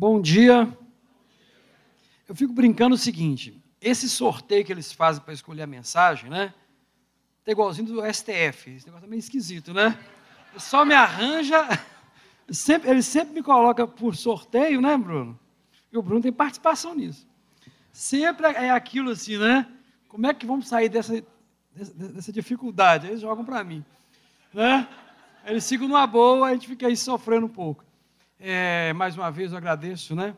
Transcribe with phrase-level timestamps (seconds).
[0.00, 0.66] Bom dia.
[2.26, 6.54] Eu fico brincando o seguinte: esse sorteio que eles fazem para escolher a mensagem, né?
[7.44, 8.70] Tá igualzinho do STF.
[8.70, 9.98] Esse negócio é meio esquisito, né?
[10.56, 11.68] Só me arranja.
[12.48, 15.38] Sempre, ele sempre me coloca por sorteio, né, Bruno?
[15.92, 17.28] E o Bruno tem participação nisso.
[17.92, 19.70] Sempre é aquilo assim, né?
[20.08, 21.22] Como é que vamos sair dessa,
[21.74, 23.06] dessa, dificuldade?
[23.06, 23.84] Eles jogam para mim.
[24.52, 24.88] Né?
[25.44, 27.84] Eles ficam numa boa, a gente fica aí sofrendo um pouco.
[28.42, 30.34] É, mais uma vez eu agradeço, né?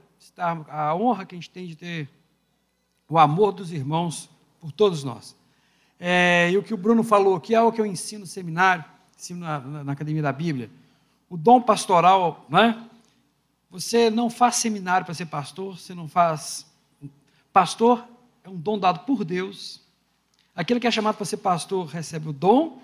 [0.68, 2.10] A honra que a gente tem de ter
[3.08, 4.28] o amor dos irmãos
[4.60, 5.36] por todos nós.
[6.00, 8.84] É, e o que o Bruno falou, que é o que eu ensino no seminário,
[9.16, 10.68] ensino na, na Academia da Bíblia,
[11.30, 12.88] o dom pastoral, né?
[13.70, 16.66] Você não faz seminário para ser pastor, você não faz.
[17.52, 18.04] Pastor
[18.42, 19.80] é um dom dado por Deus.
[20.56, 22.82] Aquele que é chamado para ser pastor recebe o dom,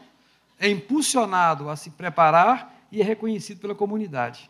[0.60, 4.48] é impulsionado a se preparar e é reconhecido pela comunidade.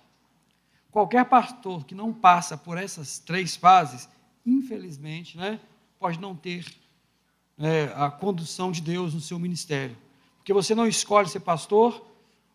[0.90, 4.08] Qualquer pastor que não passa por essas três fases,
[4.44, 5.60] infelizmente, né,
[5.98, 6.64] pode não ter
[7.56, 9.96] né, a condução de Deus no seu ministério.
[10.38, 12.06] Porque você não escolhe ser pastor,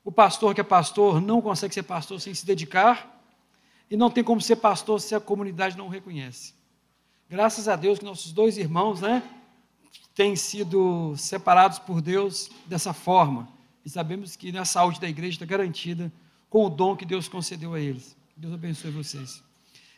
[0.03, 3.11] o pastor que é pastor não consegue ser pastor sem se dedicar,
[3.89, 6.55] e não tem como ser pastor se a comunidade não o reconhece.
[7.29, 9.21] Graças a Deus que nossos dois irmãos, né,
[10.15, 13.47] têm sido separados por Deus dessa forma.
[13.85, 16.11] E sabemos que a saúde da igreja está garantida
[16.49, 18.15] com o dom que Deus concedeu a eles.
[18.35, 19.43] Deus abençoe vocês.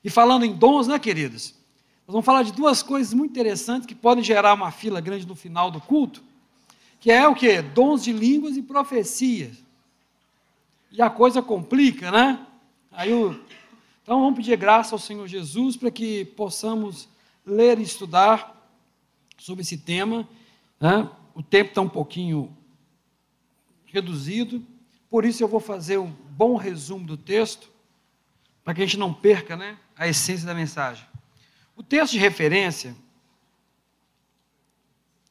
[0.03, 1.55] E falando em dons, né, queridos?
[2.07, 5.35] Nós vamos falar de duas coisas muito interessantes que podem gerar uma fila grande no
[5.35, 6.21] final do culto,
[6.99, 7.61] que é o que?
[7.61, 9.63] Dons de línguas e profecias.
[10.91, 12.45] E a coisa complica, né?
[12.91, 13.39] Aí o...
[14.03, 17.09] Então vamos pedir graça ao Senhor Jesus para que possamos
[17.45, 18.69] ler e estudar
[19.37, 20.27] sobre esse tema.
[20.79, 21.09] Né?
[21.33, 22.55] O tempo está um pouquinho
[23.85, 24.63] reduzido,
[25.09, 27.71] por isso eu vou fazer um bom resumo do texto,
[28.65, 31.07] para que a gente não perca né, a essência da mensagem.
[31.75, 32.95] O texto de referência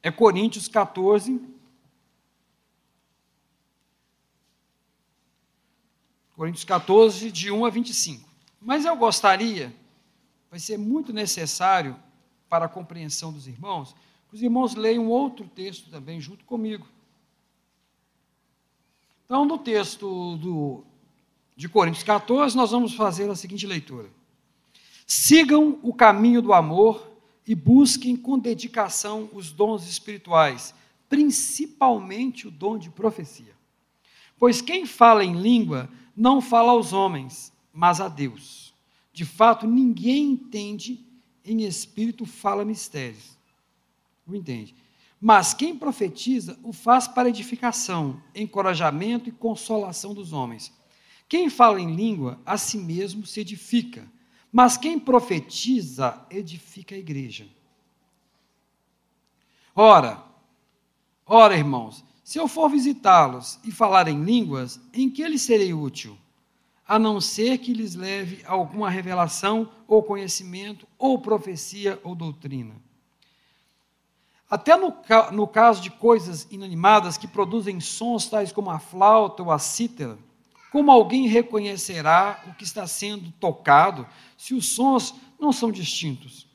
[0.01, 1.41] é Coríntios 14.
[6.33, 8.29] Coríntios 14, de 1 a 25.
[8.61, 9.75] Mas eu gostaria,
[10.49, 11.99] vai ser muito necessário
[12.47, 13.93] para a compreensão dos irmãos,
[14.29, 16.87] que os irmãos leiam outro texto também junto comigo.
[19.25, 20.85] Então, no texto do,
[21.55, 24.09] de Coríntios 14, nós vamos fazer a seguinte leitura:
[25.07, 27.11] Sigam o caminho do amor
[27.47, 30.73] e busquem com dedicação os dons espirituais,
[31.07, 33.55] principalmente o dom de profecia.
[34.37, 38.73] Pois quem fala em língua não fala aos homens, mas a Deus.
[39.13, 41.05] De fato, ninguém entende
[41.43, 43.37] em espírito fala mistérios.
[44.27, 44.75] Não entende?
[45.21, 50.73] Mas quem profetiza o faz para edificação, encorajamento e consolação dos homens.
[51.27, 54.07] Quem fala em língua, a si mesmo se edifica.
[54.51, 57.47] Mas quem profetiza, edifica a igreja.
[59.75, 60.23] Ora,
[61.25, 66.17] ora, irmãos, se eu for visitá-los e falar em línguas, em que lhes serei útil?
[66.87, 72.75] a não ser que lhes leve alguma revelação ou conhecimento, ou profecia ou doutrina.
[74.47, 74.93] Até no,
[75.31, 80.17] no caso de coisas inanimadas que produzem sons tais como a flauta ou a cítara,
[80.75, 84.05] como alguém reconhecerá o que está sendo tocado
[84.37, 86.45] se os sons não são distintos?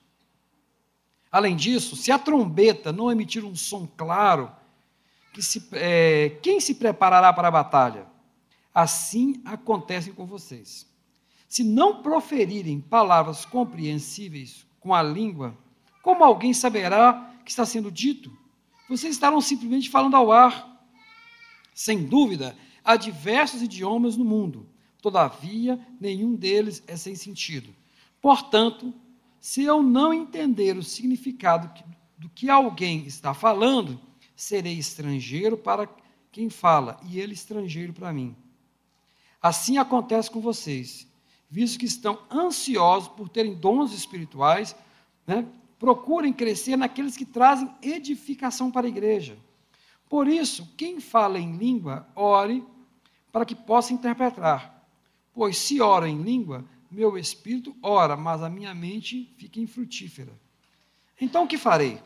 [1.32, 4.52] Além disso, se a trombeta não emitir um som claro,
[5.32, 8.06] que se, é, quem se preparará para a batalha?
[8.74, 10.86] assim acontece com vocês.
[11.48, 15.56] Se não proferirem palavras compreensíveis com a língua,
[16.02, 18.30] como alguém saberá que está sendo dito?
[18.86, 20.78] Vocês estarão simplesmente falando ao ar.
[21.72, 22.54] Sem dúvida,
[22.84, 24.66] há diversos idiomas no mundo,
[25.00, 27.74] todavia, nenhum deles é sem sentido.
[28.20, 28.92] Portanto,
[29.40, 31.70] se eu não entender o significado
[32.18, 33.98] do que alguém está falando,
[34.36, 35.88] serei estrangeiro para
[36.30, 38.36] quem fala, e ele estrangeiro para mim.
[39.42, 41.08] Assim acontece com vocês,
[41.48, 44.76] visto que estão ansiosos por terem dons espirituais,
[45.26, 45.46] né?
[45.78, 49.38] procurem crescer naqueles que trazem edificação para a igreja.
[50.08, 52.62] Por isso, quem fala em língua, ore
[53.32, 54.86] para que possa interpretar.
[55.32, 60.32] Pois se oro em língua, meu espírito ora, mas a minha mente fica infrutífera.
[61.20, 62.00] Então o que farei?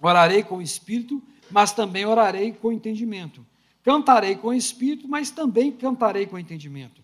[0.00, 3.44] Orarei com o espírito, mas também orarei com entendimento.
[3.82, 7.02] Cantarei com espírito, mas também cantarei com entendimento.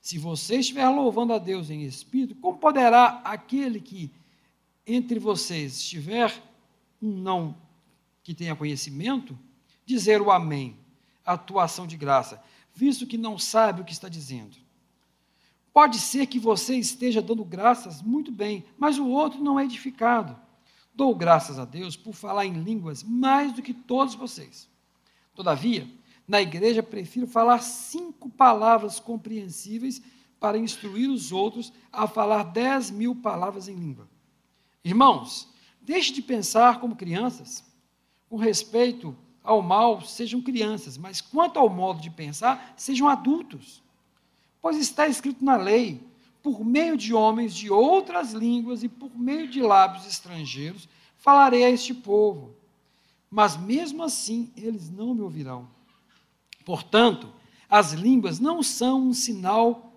[0.00, 4.10] Se você estiver louvando a Deus em espírito, como poderá aquele que
[4.86, 6.32] entre vocês estiver
[7.02, 7.56] um não
[8.22, 9.36] que tenha conhecimento,
[9.84, 10.76] dizer o amém,
[11.24, 12.42] atuação de graça,
[12.76, 14.54] visto que não sabe o que está dizendo?
[15.72, 20.36] Pode ser que você esteja dando graças muito bem, mas o outro não é edificado.
[20.94, 24.68] Dou graças a Deus por falar em línguas mais do que todos vocês.
[25.34, 25.90] Todavia,
[26.28, 30.02] na igreja prefiro falar cinco palavras compreensíveis
[30.38, 34.08] para instruir os outros a falar dez mil palavras em língua.
[34.84, 35.48] Irmãos,
[35.80, 37.64] deixe de pensar como crianças.
[38.28, 43.82] Com respeito ao mal, sejam crianças, mas quanto ao modo de pensar, sejam adultos.
[44.60, 46.04] Pois está escrito na lei:
[46.42, 51.70] por meio de homens de outras línguas e por meio de lábios estrangeiros, falarei a
[51.70, 52.54] este povo.
[53.30, 55.68] Mas mesmo assim, eles não me ouvirão.
[56.64, 57.32] Portanto,
[57.68, 59.92] as línguas não são um sinal,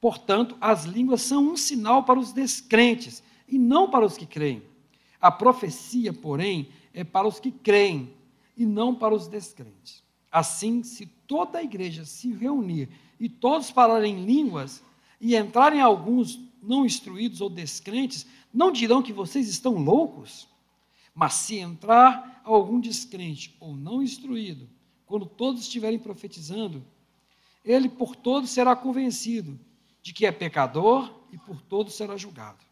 [0.00, 4.62] portanto, as línguas são um sinal para os descrentes e não para os que creem.
[5.20, 8.14] A profecia, porém, é para os que creem
[8.58, 10.02] e não para os descrentes.
[10.30, 14.82] Assim, se toda a igreja se reunir e todos falarem línguas
[15.20, 20.48] e entrarem alguns não instruídos ou descrentes, não dirão que vocês estão loucos?
[21.14, 24.68] Mas se entrar algum descrente ou não instruído,
[25.06, 26.84] quando todos estiverem profetizando,
[27.64, 29.58] ele por todos será convencido
[30.02, 32.64] de que é pecador e por todos será julgado.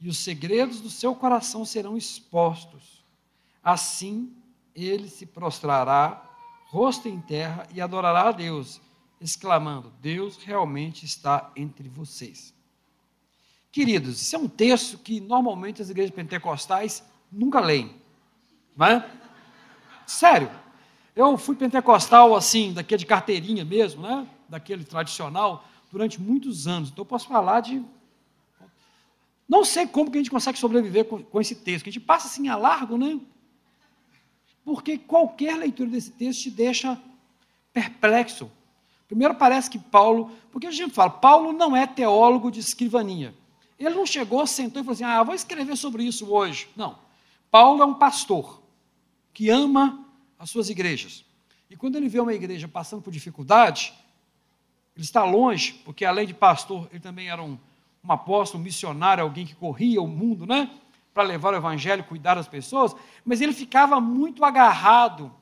[0.00, 3.04] E os segredos do seu coração serão expostos.
[3.62, 4.32] Assim,
[4.74, 6.22] ele se prostrará,
[6.66, 8.80] rosto em terra, e adorará a Deus,
[9.20, 12.54] exclamando: Deus realmente está entre vocês.
[13.72, 17.94] Queridos, isso é um texto que normalmente as igrejas pentecostais nunca leem.
[18.76, 19.10] Não é?
[20.06, 20.50] Sério.
[21.14, 24.26] Eu fui pentecostal assim, daquele de carteirinha mesmo, né?
[24.48, 26.90] daquele tradicional, durante muitos anos.
[26.90, 27.82] Então eu posso falar de.
[29.48, 32.04] Não sei como que a gente consegue sobreviver com, com esse texto, que a gente
[32.04, 33.20] passa assim a largo, né?
[34.70, 36.96] Porque qualquer leitura desse texto te deixa
[37.72, 38.48] perplexo.
[39.08, 43.34] Primeiro parece que Paulo, porque a gente fala, Paulo não é teólogo de escrivaninha.
[43.76, 46.68] Ele não chegou, sentou e falou assim: ah, vou escrever sobre isso hoje.
[46.76, 46.96] Não.
[47.50, 48.62] Paulo é um pastor
[49.34, 50.06] que ama
[50.38, 51.24] as suas igrejas.
[51.68, 53.92] E quando ele vê uma igreja passando por dificuldade,
[54.94, 57.58] ele está longe, porque além de pastor, ele também era um,
[58.04, 60.70] um apóstolo, um missionário, alguém que corria o mundo, né?
[61.12, 65.32] Para levar o evangelho, cuidar das pessoas, mas ele ficava muito agarrado,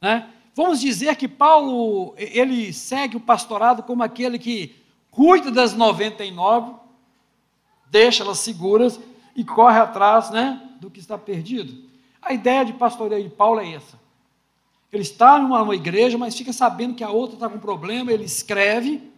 [0.00, 0.30] né?
[0.54, 4.76] Vamos dizer que Paulo, ele segue o pastorado como aquele que
[5.10, 6.74] cuida das 99
[7.90, 9.00] deixa elas seguras
[9.34, 11.88] e corre atrás né, do que está perdido.
[12.22, 13.98] A ideia de pastoreio de Paulo é essa.
[14.92, 18.24] Ele está numa, numa igreja, mas fica sabendo que a outra está com problema, ele
[18.24, 19.12] escreve,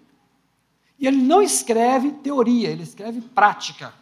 [0.99, 3.93] e ele não escreve teoria, ele escreve prática.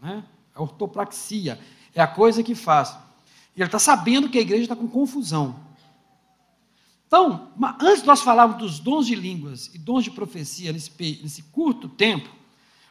[0.00, 0.22] Né?
[0.56, 1.60] A ortopraxia
[1.94, 2.96] é a coisa que faz.
[3.54, 5.54] E ele está sabendo que a igreja está com confusão.
[7.06, 10.90] Então, antes de nós falarmos dos dons de línguas e dons de profecia nesse,
[11.22, 12.28] nesse curto tempo,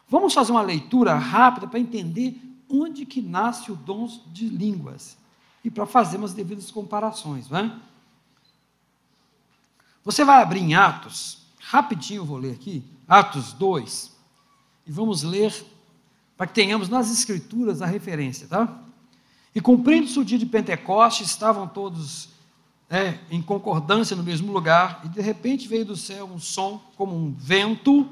[0.07, 2.39] Vamos fazer uma leitura rápida para entender
[2.69, 5.17] onde que nasce o dom de línguas
[5.63, 7.49] e para fazermos as devidas comparações.
[7.49, 7.79] Não é?
[10.03, 14.15] Você vai abrir em Atos, rapidinho eu vou ler aqui, Atos 2,
[14.85, 15.65] e vamos ler
[16.37, 18.81] para que tenhamos nas Escrituras a referência, tá?
[19.53, 22.29] E cumprindo-se o dia de Pentecostes, estavam todos
[22.89, 27.15] é, em concordância no mesmo lugar, e de repente veio do céu um som como
[27.15, 28.07] um vento,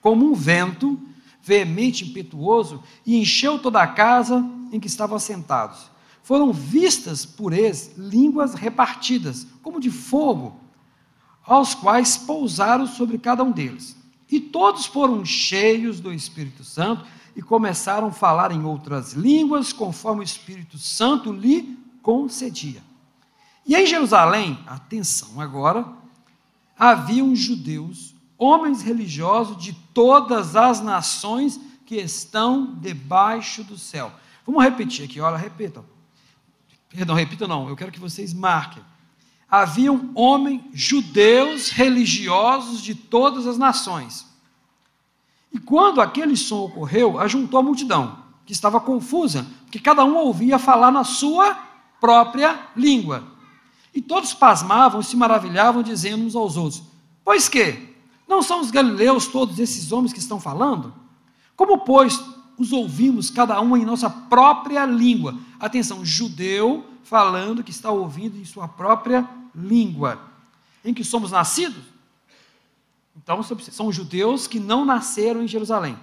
[0.00, 1.00] como um vento,
[1.42, 5.90] veemente, impetuoso, e encheu toda a casa em que estavam assentados.
[6.22, 10.60] Foram vistas por eles línguas repartidas, como de fogo,
[11.44, 13.96] aos quais pousaram sobre cada um deles.
[14.30, 17.04] E todos foram cheios do Espírito Santo
[17.38, 22.82] e começaram a falar em outras línguas, conforme o Espírito Santo lhe concedia.
[23.64, 25.86] E em Jerusalém, atenção agora,
[26.76, 34.10] haviam judeus homens religiosos de todas as nações que estão debaixo do céu.
[34.44, 35.84] Vamos repetir aqui, olha, repitam.
[36.88, 38.82] Perdão, repitam não, eu quero que vocês marquem.
[39.48, 44.26] Haviam homens judeus religiosos de todas as nações.
[45.52, 50.58] E quando aquele som ocorreu, ajuntou a multidão, que estava confusa, porque cada um ouvia
[50.58, 51.54] falar na sua
[52.00, 53.24] própria língua.
[53.94, 56.82] E todos pasmavam e se maravilhavam, dizendo uns aos outros:
[57.24, 57.88] Pois que?
[58.28, 60.92] Não são os galileus todos esses homens que estão falando?
[61.56, 62.22] Como, pois,
[62.58, 65.34] os ouvimos cada um em nossa própria língua?
[65.58, 70.20] Atenção, judeu falando que está ouvindo em sua própria língua.
[70.84, 71.82] Em que somos nascidos?
[73.22, 75.98] Então, são judeus que não nasceram em Jerusalém.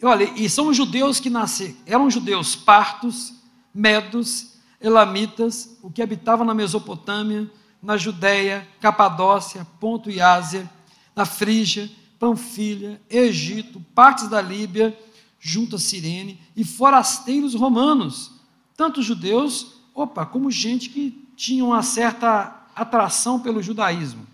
[0.00, 3.34] E olha, e são judeus que nasceram, eram judeus partos,
[3.72, 7.50] medos, elamitas, o que habitavam na Mesopotâmia,
[7.82, 10.68] na Judéia, Capadócia, Ponto e Ásia,
[11.14, 14.96] da Frígia, Panfilha, Egito, partes da Líbia,
[15.40, 18.32] junto a Cirene, e forasteiros romanos,
[18.76, 24.26] tanto judeus, opa, como gente que tinha uma certa atração pelo judaísmo.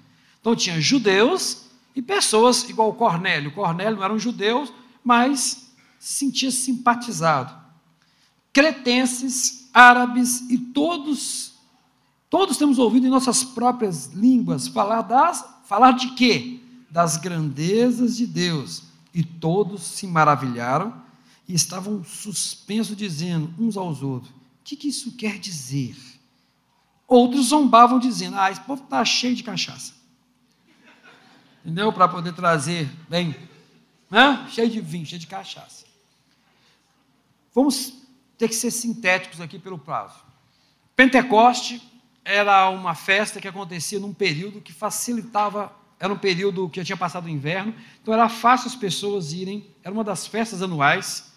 [0.45, 1.63] Então tinha judeus
[1.97, 3.51] e pessoas igual Cornélio.
[3.51, 4.69] Cornélio não era um judeu,
[5.03, 7.59] mas se sentia simpatizado.
[8.53, 11.55] Cretenses, árabes e todos
[12.29, 16.61] todos temos ouvido em nossas próprias línguas falar das falar de quê?
[16.91, 18.83] Das grandezas de Deus.
[19.15, 20.93] E todos se maravilharam
[21.49, 25.97] e estavam suspensos dizendo uns aos outros: "O que, que isso quer dizer?"
[27.09, 30.04] Outros zombavam dizendo: "Ah, esse povo está cheio de cachaça."
[31.65, 31.91] Entendeu?
[31.93, 33.35] Para poder trazer bem
[34.11, 34.47] né?
[34.51, 35.85] cheio de vinho, cheio de cachaça.
[37.55, 37.95] Vamos
[38.37, 40.19] ter que ser sintéticos aqui pelo prazo.
[40.95, 41.83] Pentecoste
[42.25, 46.97] era uma festa que acontecia num período que facilitava, era um período que já tinha
[46.97, 51.33] passado o inverno, então era fácil as pessoas irem, era uma das festas anuais.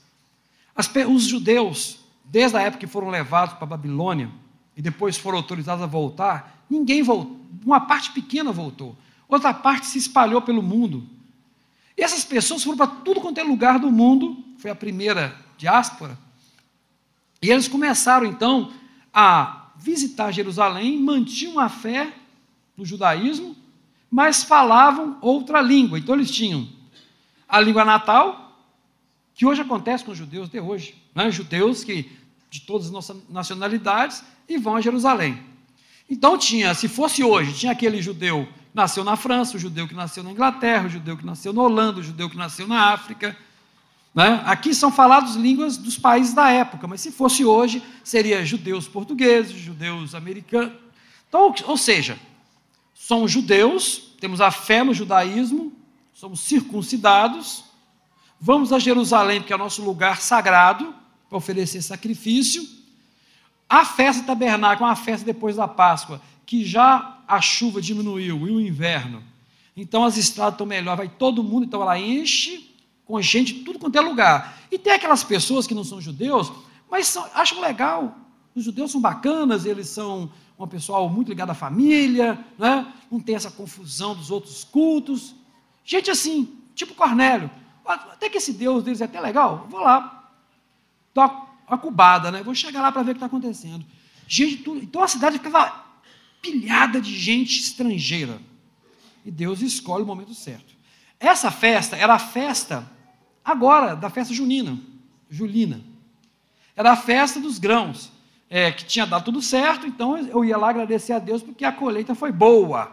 [0.76, 4.30] As, os judeus, desde a época que foram levados para a Babilônia
[4.76, 8.96] e depois foram autorizados a voltar, ninguém voltou, uma parte pequena voltou,
[9.28, 11.08] outra parte se espalhou pelo mundo.
[11.98, 16.18] E essas pessoas foram para tudo quanto é lugar do mundo, foi a primeira diáspora,
[17.42, 18.72] e eles começaram então
[19.14, 22.12] a visitar Jerusalém, mantinham a fé
[22.76, 23.56] no judaísmo,
[24.10, 26.00] mas falavam outra língua.
[26.00, 26.68] Então eles tinham
[27.48, 28.60] a língua natal,
[29.36, 31.30] que hoje acontece com os judeus de hoje, né?
[31.30, 32.12] judeus que
[32.50, 35.40] de todas as nossas nacionalidades e vão a Jerusalém.
[36.10, 40.24] Então tinha, se fosse hoje, tinha aquele judeu nasceu na França, o judeu que nasceu
[40.24, 43.36] na Inglaterra, o judeu que nasceu na Holanda, o judeu que nasceu na África.
[44.14, 44.42] Né?
[44.46, 49.52] Aqui são falados línguas dos países da época, mas se fosse hoje, seria judeus portugueses,
[49.52, 50.74] judeus americanos.
[51.28, 52.20] Então, ou seja,
[52.94, 55.74] somos judeus, temos a fé no judaísmo,
[56.14, 57.66] somos circuncidados,
[58.40, 60.94] vamos a Jerusalém, que é o nosso lugar sagrado,
[61.28, 62.64] para oferecer sacrifício.
[63.68, 68.52] A festa tabernáculo é uma festa depois da Páscoa, que já a chuva diminuiu e
[68.52, 69.22] o inverno.
[69.76, 72.74] Então as estradas estão melhor, vai todo mundo, então ela enche
[73.06, 74.58] com gente tudo quanto é lugar.
[74.72, 76.52] E tem aquelas pessoas que não são judeus,
[76.90, 78.18] mas são, acham legal.
[78.56, 82.92] Os judeus são bacanas, eles são um pessoal muito ligado à família, né?
[83.12, 85.36] não tem essa confusão dos outros cultos.
[85.86, 87.50] Gente assim, tipo Cornélio.
[87.86, 90.32] Até que esse Deus deles é até legal, vou lá,
[91.14, 91.24] dou
[91.68, 92.44] uma cubada, né?
[92.44, 93.86] vou chegar lá para ver o que está acontecendo.
[94.28, 94.80] Gente, tudo.
[94.80, 95.87] Então a cidade ficava
[96.52, 98.40] pilhada de gente estrangeira.
[99.26, 100.76] E Deus escolhe o momento certo.
[101.20, 102.90] Essa festa era a festa,
[103.44, 104.80] agora, da festa junina,
[105.30, 105.82] julina.
[106.76, 108.12] Era a festa dos grãos,
[108.50, 111.72] é, que tinha dado tudo certo, então eu ia lá agradecer a Deus porque a
[111.72, 112.92] colheita foi boa.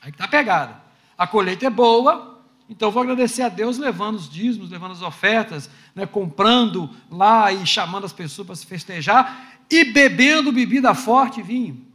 [0.00, 0.80] Aí que está pegada.
[1.16, 5.02] A colheita é boa, então eu vou agradecer a Deus levando os dízimos, levando as
[5.02, 11.40] ofertas, né, comprando lá e chamando as pessoas para se festejar e bebendo bebida forte
[11.40, 11.93] e vinho.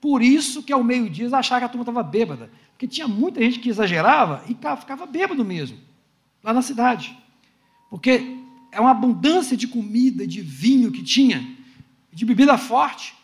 [0.00, 2.50] Por isso que ao meio-dia eles achavam que a turma estava bêbada.
[2.72, 5.78] Porque tinha muita gente que exagerava e ficava bêbado mesmo,
[6.42, 7.16] lá na cidade.
[7.90, 8.38] Porque
[8.72, 11.46] é uma abundância de comida, de vinho que tinha,
[12.12, 13.14] de bebida forte,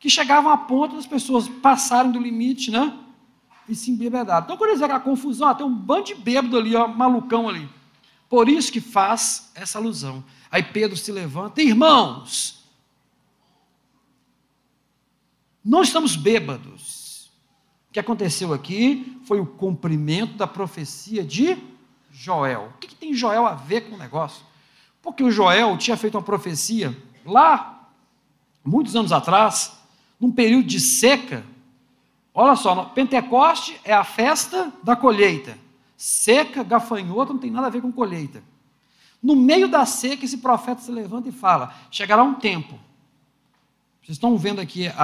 [0.00, 2.98] que chegavam a ponto das pessoas passarem do limite, né?
[3.68, 4.42] E se embebedar.
[4.42, 7.48] Então, quando eles veem a confusão, ó, tem um bando de bêbado ali, ó, malucão
[7.48, 7.68] ali.
[8.28, 10.24] Por isso que faz essa alusão.
[10.50, 12.63] Aí Pedro se levanta, irmãos,
[15.64, 17.30] não estamos bêbados.
[17.88, 21.56] O que aconteceu aqui foi o cumprimento da profecia de
[22.10, 22.72] Joel.
[22.74, 24.44] O que, que tem Joel a ver com o negócio?
[25.00, 27.88] Porque o Joel tinha feito uma profecia lá,
[28.64, 29.72] muitos anos atrás,
[30.20, 31.44] num período de seca.
[32.34, 35.56] Olha só, Pentecoste é a festa da colheita.
[35.96, 38.42] Seca, gafanhoto, não tem nada a ver com colheita.
[39.22, 42.78] No meio da seca, esse profeta se levanta e fala: chegará um tempo
[44.04, 44.98] vocês estão vendo aqui, a,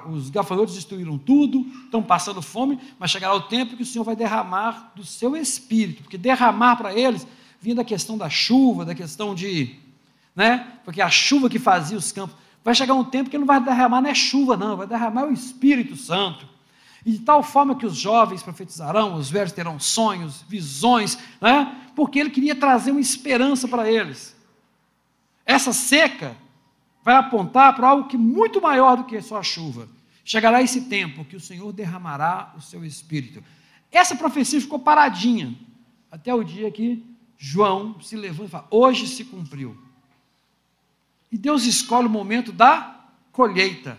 [0.00, 4.04] a, os gafanhotos destruíram tudo, estão passando fome, mas chegará o tempo que o Senhor
[4.04, 7.26] vai derramar do seu espírito, porque derramar para eles
[7.60, 9.76] vinha da questão da chuva, da questão de.
[10.34, 10.66] Né?
[10.82, 12.34] Porque a chuva que fazia os campos.
[12.64, 15.26] Vai chegar um tempo que ele não vai derramar, não é chuva, não, vai derramar
[15.26, 16.48] o Espírito Santo.
[17.04, 21.82] E de tal forma que os jovens profetizarão, os velhos terão sonhos, visões, né?
[21.94, 24.34] porque ele queria trazer uma esperança para eles.
[25.44, 26.34] Essa seca
[27.06, 29.88] vai apontar para algo que muito maior do que só a chuva.
[30.24, 33.44] Chegará esse tempo que o Senhor derramará o seu espírito.
[33.92, 35.54] Essa profecia ficou paradinha
[36.10, 37.06] até o dia que
[37.38, 39.78] João se levanta e fala: Hoje se cumpriu.
[41.30, 43.96] E Deus escolhe o momento da colheita.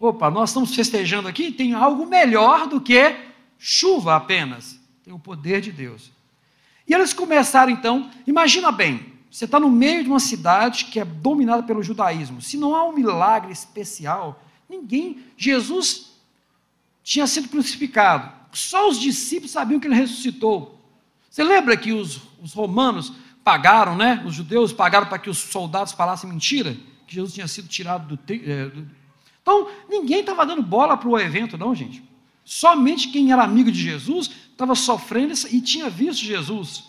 [0.00, 3.16] Opa, nós estamos festejando aqui, tem algo melhor do que
[3.58, 6.10] chuva apenas, tem o poder de Deus.
[6.88, 11.04] E eles começaram então, imagina bem, você está no meio de uma cidade que é
[11.04, 12.40] dominada pelo judaísmo.
[12.40, 15.24] Se não há um milagre especial, ninguém.
[15.36, 16.12] Jesus
[17.02, 18.30] tinha sido crucificado.
[18.52, 20.80] Só os discípulos sabiam que ele ressuscitou.
[21.28, 23.12] Você lembra que os, os romanos
[23.42, 24.22] pagaram, né?
[24.24, 28.32] Os judeus pagaram para que os soldados falassem mentira, que Jesus tinha sido tirado do,
[28.32, 28.88] é, do...
[29.42, 32.04] Então, ninguém estava dando bola para o evento, não, gente.
[32.44, 36.84] Somente quem era amigo de Jesus estava sofrendo e tinha visto Jesus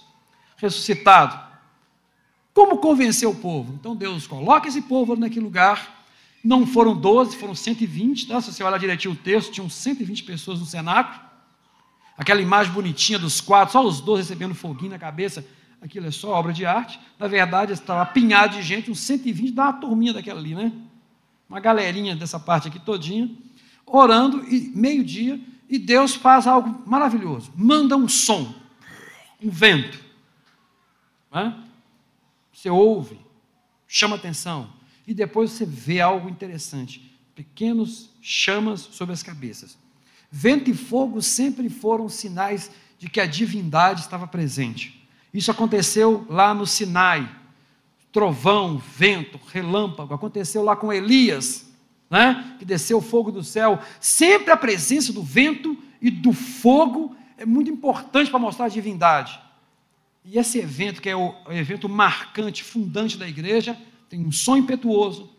[0.58, 1.45] ressuscitado.
[2.56, 3.74] Como convencer o povo?
[3.78, 6.08] Então Deus coloca esse povo naquele lugar.
[6.42, 8.28] Não foram 12, foram 120.
[8.28, 8.40] Tá?
[8.40, 11.20] Se você olhar direitinho o texto, tinham 120 pessoas no cenáculo.
[12.18, 15.46] Aquela imagem bonitinha dos quatro, só os 12 recebendo foguinho na cabeça.
[15.82, 16.98] Aquilo é só obra de arte.
[17.20, 20.72] Na verdade, estava apinhado de gente, uns 120, dá uma turminha daquela ali, né?
[21.50, 23.30] Uma galerinha dessa parte aqui todinha,
[23.86, 27.52] orando, e meio-dia, e Deus faz algo maravilhoso.
[27.54, 28.56] Manda um som,
[29.44, 30.00] um vento.
[31.34, 31.65] Né?
[32.66, 33.20] Você ouve,
[33.88, 34.74] chama atenção,
[35.06, 39.78] e depois você vê algo interessante: pequenos chamas sobre as cabeças.
[40.32, 45.08] Vento e fogo sempre foram sinais de que a divindade estava presente.
[45.32, 47.30] Isso aconteceu lá no Sinai.
[48.12, 50.16] Trovão, vento, relâmpago.
[50.16, 51.72] Aconteceu lá com Elias,
[52.10, 52.56] né?
[52.58, 53.80] que desceu o fogo do céu.
[54.00, 59.45] Sempre a presença do vento e do fogo é muito importante para mostrar a divindade.
[60.26, 63.80] E esse evento, que é o evento marcante, fundante da igreja,
[64.10, 65.32] tem um som impetuoso,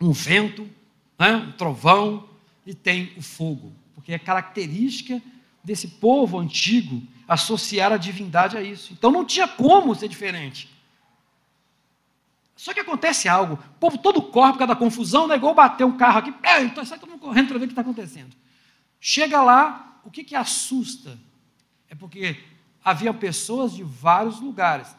[0.00, 0.68] um vento,
[1.16, 2.28] né, um trovão
[2.66, 5.22] e tem o fogo, porque é característica
[5.62, 8.92] desse povo antigo associar a divindade a isso.
[8.92, 10.68] Então não tinha como ser diferente.
[12.56, 15.54] Só que acontece algo, o povo todo corre por causa da confusão, não é igual
[15.54, 18.34] bater um carro aqui, então sai todo mundo correndo para ver o que está acontecendo.
[19.00, 21.18] Chega lá, o que, que assusta?
[21.88, 22.36] É porque
[22.84, 24.94] havia pessoas de vários lugares.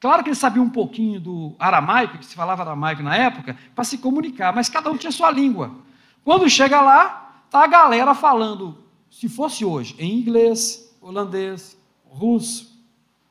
[0.00, 3.84] Claro que eles sabiam um pouquinho do aramaico, que se falava aramaico na época, para
[3.84, 5.72] se comunicar, mas cada um tinha sua língua.
[6.24, 8.78] Quando chega lá, tá a galera falando,
[9.10, 12.78] se fosse hoje, em inglês, holandês, russo,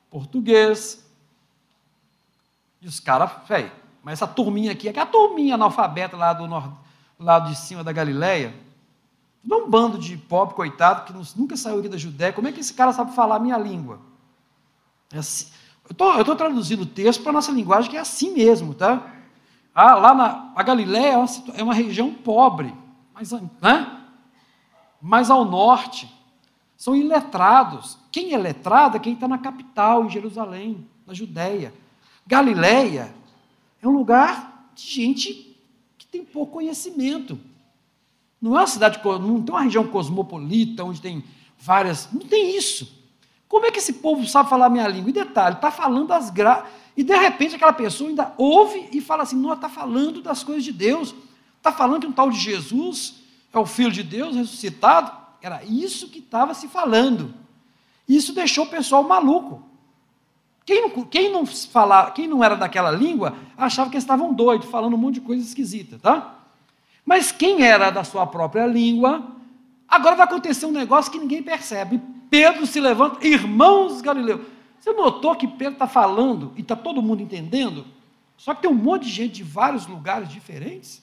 [0.09, 1.05] português.
[2.81, 3.71] E os caras, velho,
[4.03, 6.47] mas essa turminha aqui, é a turminha analfabeta lá do
[7.19, 8.53] lado de cima da Galileia,
[9.47, 12.33] não um bando de pobre, coitado, que nunca saiu aqui da Judéia.
[12.33, 14.01] Como é que esse cara sabe falar a minha língua?
[15.09, 15.47] É assim.
[15.89, 19.09] Eu estou traduzindo o texto para a nossa linguagem, que é assim mesmo, tá?
[19.73, 22.75] Ah, lá na a Galiléia é uma, é uma região pobre,
[23.13, 24.01] mas, né?
[25.01, 26.13] mas ao norte
[26.75, 27.97] são iletrados.
[28.11, 31.73] Quem é letrado é quem está na capital, em Jerusalém, na Judéia.
[32.25, 33.15] Galiléia
[33.81, 35.57] é um lugar de gente
[35.97, 37.39] que tem pouco conhecimento.
[38.41, 41.23] Não é uma cidade, não tem uma região cosmopolita, onde tem
[41.57, 42.09] várias.
[42.11, 42.95] Não tem isso.
[43.47, 45.09] Como é que esse povo sabe falar minha língua?
[45.09, 46.65] E detalhe, está falando as gra...
[46.95, 50.63] E de repente aquela pessoa ainda ouve e fala assim: não, está falando das coisas
[50.63, 51.13] de Deus.
[51.57, 53.15] Está falando que um tal de Jesus
[53.53, 55.11] é o Filho de Deus ressuscitado.
[55.39, 57.33] Era isso que estava se falando.
[58.09, 59.61] Isso deixou o pessoal maluco.
[60.65, 64.67] Quem não, quem não, falava, quem não era daquela língua achava que eles estavam doidos,
[64.67, 66.36] falando um monte de coisa esquisita, tá?
[67.07, 69.25] Mas quem era da sua própria língua,
[69.87, 72.01] agora vai acontecer um negócio que ninguém percebe.
[72.29, 74.43] Pedro se levanta, irmãos Galileu.
[74.77, 77.85] Você notou que Pedro está falando e está todo mundo entendendo?
[78.35, 81.01] Só que tem um monte de gente de vários lugares diferentes.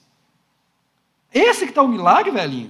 [1.33, 2.69] Esse que está o milagre, velhinho.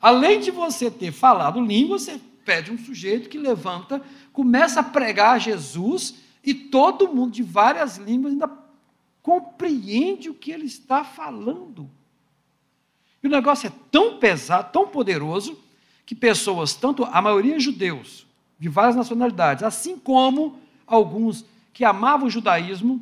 [0.00, 5.38] Além de você ter falado língua, você pede um sujeito que levanta, começa a pregar
[5.38, 8.50] Jesus e todo mundo de várias línguas ainda
[9.22, 11.99] compreende o que ele está falando.
[13.22, 15.58] E o negócio é tão pesado, tão poderoso,
[16.06, 18.26] que pessoas, tanto a maioria judeus,
[18.58, 23.00] de várias nacionalidades, assim como alguns que amavam o judaísmo,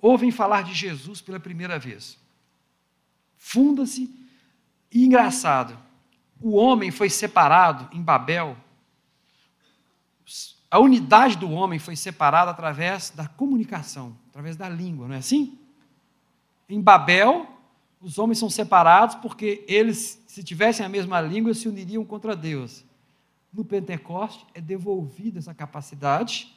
[0.00, 2.18] ouvem falar de Jesus pela primeira vez.
[3.36, 4.14] Funda-se,
[4.90, 5.78] e engraçado,
[6.40, 8.56] o homem foi separado em Babel,
[10.70, 15.58] a unidade do homem foi separada através da comunicação, através da língua, não é assim?
[16.68, 17.46] Em Babel,
[18.02, 22.84] os homens são separados porque eles, se tivessem a mesma língua, se uniriam contra Deus.
[23.52, 26.52] No Pentecoste é devolvida essa capacidade,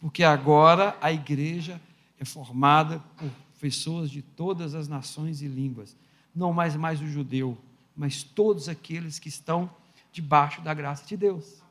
[0.00, 1.80] porque agora a igreja
[2.18, 3.30] é formada por
[3.60, 5.96] pessoas de todas as nações e línguas.
[6.34, 7.58] Não mais mais o judeu,
[7.94, 9.70] mas todos aqueles que estão
[10.12, 11.62] debaixo da graça de Deus.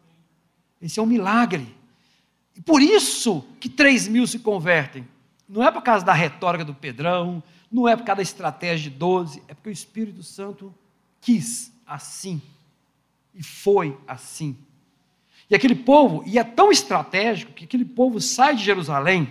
[0.81, 1.75] Esse é um milagre.
[2.55, 5.07] E por isso que 3 mil se convertem.
[5.47, 7.41] Não é por causa da retórica do Pedrão,
[7.75, 10.73] não é por causa da estratégia de 12, é porque o Espírito Santo
[11.19, 12.41] quis assim.
[13.33, 14.57] E foi assim.
[15.49, 19.29] E aquele povo, e é tão estratégico que aquele povo sai de Jerusalém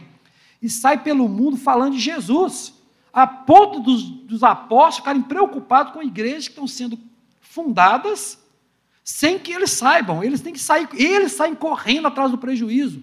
[0.60, 2.74] e sai pelo mundo falando de Jesus,
[3.10, 6.98] a ponto dos, dos apóstolos ficarem preocupados com igrejas que estão sendo
[7.40, 8.38] fundadas
[9.02, 10.22] sem que eles saibam.
[10.22, 13.02] Eles têm que sair, eles saem correndo atrás do prejuízo.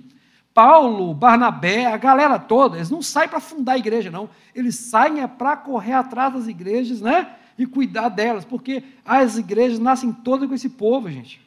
[0.53, 4.29] Paulo, Barnabé, a galera toda, eles não saem para fundar a igreja, não.
[4.53, 7.35] Eles saem é para correr atrás das igrejas, né?
[7.57, 11.41] E cuidar delas, porque as igrejas nascem todas com esse povo, gente.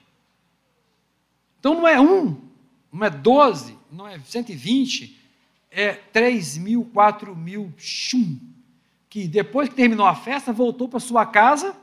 [1.58, 2.36] Então não é um,
[2.92, 5.18] não é doze, não é 120,
[5.70, 8.38] é 3 mil, 4 mil, chum,
[9.10, 11.74] que depois que terminou a festa, voltou para sua casa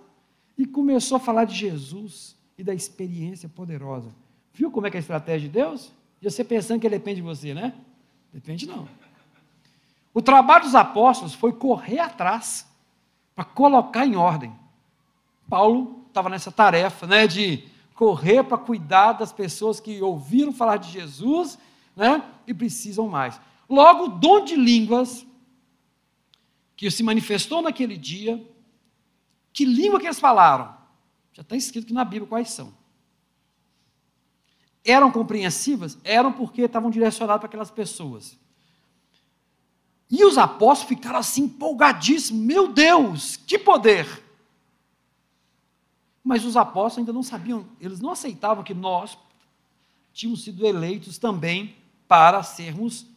[0.57, 4.09] e começou a falar de Jesus e da experiência poderosa.
[4.53, 5.93] Viu como é que é a estratégia de Deus?
[6.21, 7.73] E você pensando que ele depende de você, né?
[8.31, 8.87] Depende não.
[10.13, 12.67] O trabalho dos apóstolos foi correr atrás
[13.33, 14.53] para colocar em ordem.
[15.49, 17.63] Paulo estava nessa tarefa, né, de
[17.95, 21.57] correr para cuidar das pessoas que ouviram falar de Jesus,
[21.95, 23.39] né, e precisam mais.
[23.69, 25.25] Logo, o dom de línguas,
[26.75, 28.43] que se manifestou naquele dia,
[29.53, 30.75] que língua que eles falaram?
[31.33, 32.73] Já está escrito aqui na Bíblia quais são.
[34.83, 35.97] Eram compreensivas?
[36.03, 38.37] Eram porque estavam direcionadas para aquelas pessoas.
[40.09, 44.05] E os apóstolos ficaram assim empolgadíssimos: meu Deus, que poder!
[46.23, 49.17] Mas os apóstolos ainda não sabiam, eles não aceitavam que nós
[50.13, 51.75] tínhamos sido eleitos também
[52.07, 53.07] para sermos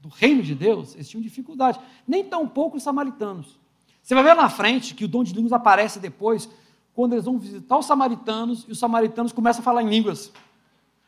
[0.00, 1.78] do reino de Deus, eles tinham dificuldade.
[2.06, 3.58] Nem tão pouco os samaritanos.
[4.02, 6.48] Você vai ver na frente que o dom de línguas aparece depois,
[6.94, 10.32] quando eles vão visitar os samaritanos e os samaritanos começam a falar em línguas.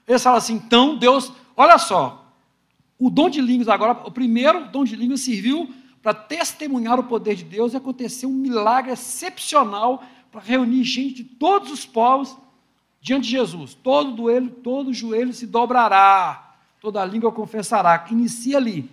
[0.07, 2.33] Eles falam assim: então Deus, olha só,
[2.99, 7.35] o dom de línguas agora, o primeiro dom de línguas serviu para testemunhar o poder
[7.35, 12.37] de Deus e aconteceu um milagre excepcional para reunir gente de todos os povos
[13.01, 13.75] diante de Jesus.
[13.75, 18.07] Todo joelho, todo joelho se dobrará toda língua confessará.
[18.11, 18.91] Inicia ali.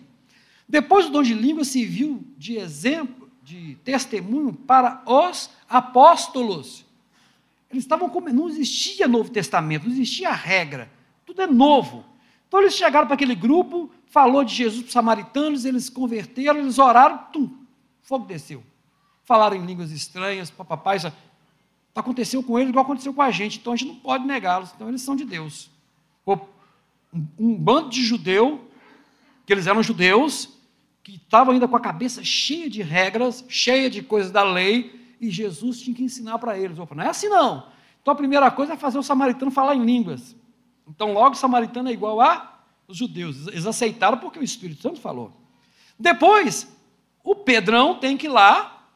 [0.68, 6.86] Depois o dom de língua serviu de exemplo, de testemunho para os apóstolos.
[7.72, 10.92] Eles estavam não existia Novo Testamento, não existia regra,
[11.38, 12.04] tudo é novo.
[12.48, 16.60] Então eles chegaram para aquele grupo, falou de Jesus para os samaritanos, eles se converteram,
[16.60, 17.50] eles oraram, tum,
[18.02, 18.64] fogo desceu.
[19.24, 21.12] Falaram em línguas estranhas, papai, já
[21.96, 24.88] aconteceu com eles igual aconteceu com a gente, então a gente não pode negá-los, então
[24.88, 25.70] eles são de Deus
[27.40, 28.70] um bando de judeu,
[29.46, 30.50] que eles eram judeus,
[31.04, 35.30] que estavam ainda com a cabeça cheia de regras, cheia de coisas da lei, e
[35.30, 36.78] Jesus tinha que ensinar para eles.
[36.78, 37.66] Opa, não é assim não.
[38.02, 40.36] Então a primeira coisa é fazer o samaritano falar em línguas.
[40.88, 43.48] Então logo samaritano é igual a os judeus.
[43.48, 45.34] Eles aceitaram porque o Espírito Santo falou.
[46.00, 46.68] Depois,
[47.24, 48.88] o Pedrão tem que ir lá,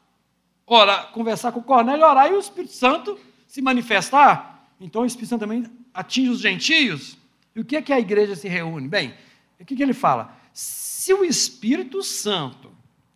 [0.66, 4.66] ora, conversar com o Cornélio, orar e o Espírito Santo se manifestar.
[4.80, 7.18] Então o Espírito Santo também atinge os gentios.
[7.54, 8.88] E o que é que a igreja se reúne?
[8.88, 9.14] Bem,
[9.60, 10.34] o que, que ele fala?
[10.52, 12.70] Se o Espírito Santo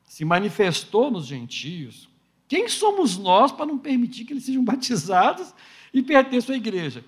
[0.04, 2.08] se manifestou nos gentios,
[2.48, 5.54] quem somos nós para não permitir que eles sejam batizados
[5.92, 7.02] e pertençam à igreja?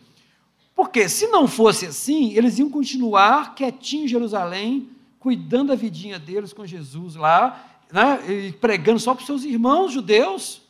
[0.79, 4.89] Porque se não fosse assim, eles iam continuar quietinhos em Jerusalém,
[5.19, 9.93] cuidando da vidinha deles com Jesus lá, né, e pregando só para os seus irmãos
[9.93, 10.63] judeus.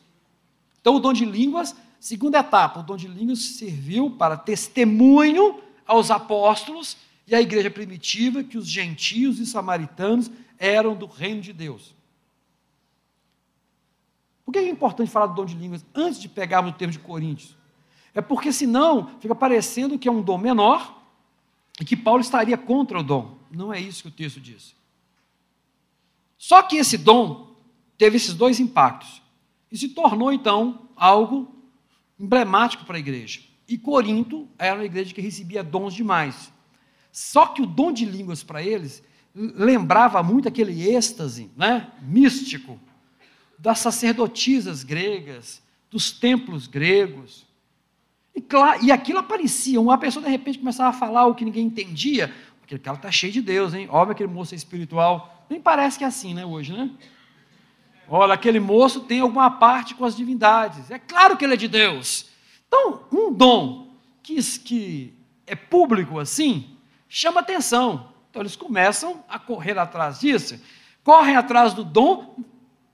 [0.81, 6.09] Então, o dom de línguas, segunda etapa, o dom de línguas serviu para testemunho aos
[6.09, 11.95] apóstolos e à igreja primitiva que os gentios e samaritanos eram do reino de Deus.
[14.43, 16.97] Por que é importante falar do dom de línguas antes de pegarmos o termo de
[16.97, 17.58] Coríntios?
[18.13, 21.03] É porque senão fica parecendo que é um dom menor
[21.79, 23.37] e que Paulo estaria contra o dom.
[23.51, 24.75] Não é isso que o texto diz.
[26.37, 27.55] Só que esse dom
[27.97, 29.21] teve esses dois impactos
[29.71, 31.53] e se tornou então algo
[32.19, 33.41] emblemático para a igreja.
[33.67, 36.51] E Corinto era uma igreja que recebia dons demais.
[37.11, 39.03] Só que o dom de línguas para eles
[39.35, 42.79] lembrava muito aquele êxtase né, místico
[43.57, 47.45] das sacerdotisas gregas, dos templos gregos.
[48.39, 51.65] E, claro, e aquilo aparecia, uma pessoa de repente começava a falar o que ninguém
[51.65, 53.89] entendia, aquele cara está cheio de Deus, hein?
[53.91, 55.45] Óbvio aquele moço é espiritual.
[55.49, 56.89] Nem parece que é assim, né, hoje, né?
[58.07, 60.89] Olha, aquele moço tem alguma parte com as divindades.
[60.89, 62.29] É claro que ele é de Deus.
[62.65, 65.13] Então, um dom que, que
[65.45, 66.77] é público assim,
[67.09, 68.13] chama atenção.
[68.29, 70.57] Então, eles começam a correr atrás disso,
[71.03, 72.37] correm atrás do dom,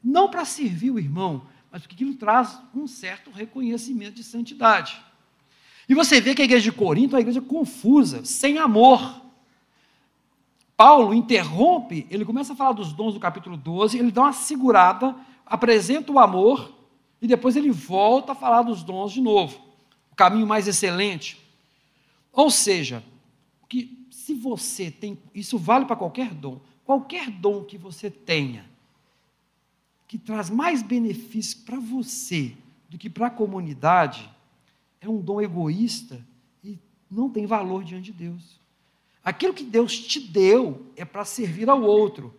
[0.03, 5.04] não para servir o irmão, mas porque aquilo traz um certo reconhecimento de santidade.
[5.87, 9.21] E você vê que a igreja de Corinto é uma igreja confusa, sem amor.
[10.75, 15.15] Paulo interrompe, ele começa a falar dos dons do capítulo 12, ele dá uma segurada,
[15.45, 16.73] apresenta o amor,
[17.21, 19.65] e depois ele volta a falar dos dons de novo
[20.11, 21.37] o caminho mais excelente.
[22.31, 23.03] Ou seja,
[23.67, 28.65] que se você tem, isso vale para qualquer dom, qualquer dom que você tenha,
[30.07, 32.55] que traz mais benefícios para você
[32.87, 34.29] do que para a comunidade,
[35.07, 36.25] é um dom egoísta
[36.63, 38.59] e não tem valor diante de Deus.
[39.23, 42.33] Aquilo que Deus te deu é para servir ao outro.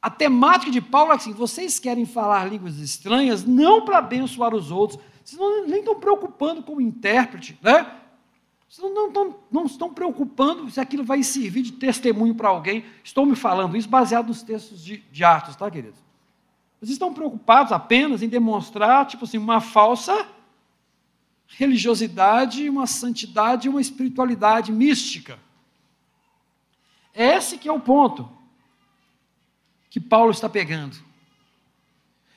[0.00, 4.70] A temática de Paulo é assim: vocês querem falar línguas estranhas não para abençoar os
[4.70, 8.00] outros, vocês não, nem estão preocupando com o intérprete, né?
[8.68, 12.84] Vocês não, não, não estão preocupando se aquilo vai servir de testemunho para alguém.
[13.04, 16.02] Estou me falando isso baseado nos textos de, de Atos, tá, queridos?
[16.80, 20.26] Vocês estão preocupados apenas em demonstrar, tipo assim, uma falsa
[21.56, 25.38] religiosidade, uma santidade, uma espiritualidade mística.
[27.14, 28.30] Esse que é o ponto
[29.90, 30.96] que Paulo está pegando.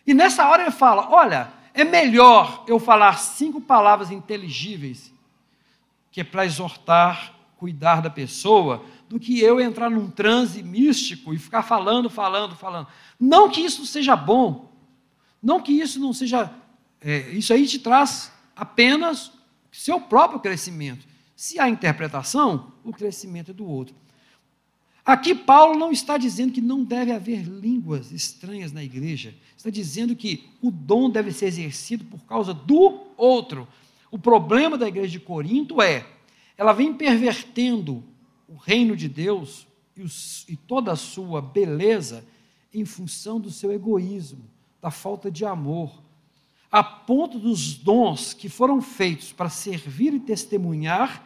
[0.05, 5.13] E nessa hora ele fala: olha, é melhor eu falar cinco palavras inteligíveis,
[6.11, 11.39] que é para exortar, cuidar da pessoa, do que eu entrar num transe místico e
[11.39, 12.87] ficar falando, falando, falando.
[13.19, 14.69] Não que isso seja bom,
[15.41, 16.53] não que isso não seja.
[16.99, 19.31] É, isso aí te traz apenas
[19.71, 21.05] seu próprio crescimento.
[21.35, 23.95] Se há interpretação, o crescimento é do outro.
[25.05, 29.35] Aqui Paulo não está dizendo que não deve haver línguas estranhas na igreja.
[29.55, 33.67] Está dizendo que o dom deve ser exercido por causa do outro.
[34.09, 36.07] O problema da igreja de Corinto é,
[36.57, 38.03] ela vem pervertendo
[38.47, 42.25] o reino de Deus e, os, e toda a sua beleza
[42.73, 44.43] em função do seu egoísmo,
[44.81, 46.01] da falta de amor,
[46.75, 51.23] a ponto dos dons que foram feitos para servir e testemunhar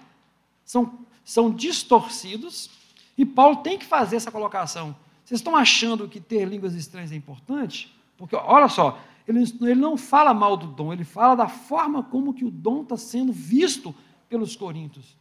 [0.64, 2.70] são, são distorcidos
[3.18, 4.96] e Paulo tem que fazer essa colocação.
[5.26, 7.92] Vocês estão achando que ter línguas estranhas é importante?
[8.16, 12.32] Porque, olha só, ele, ele não fala mal do dom, ele fala da forma como
[12.32, 13.96] que o dom está sendo visto
[14.30, 15.18] pelos coríntios.